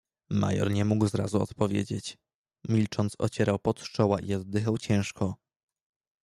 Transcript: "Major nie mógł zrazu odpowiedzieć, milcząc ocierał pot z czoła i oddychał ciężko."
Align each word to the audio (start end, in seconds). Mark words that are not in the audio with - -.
"Major 0.29 0.71
nie 0.71 0.85
mógł 0.85 1.07
zrazu 1.07 1.41
odpowiedzieć, 1.41 2.17
milcząc 2.69 3.15
ocierał 3.19 3.59
pot 3.59 3.79
z 3.79 3.83
czoła 3.89 4.19
i 4.19 4.33
oddychał 4.33 4.77
ciężko." 4.77 5.35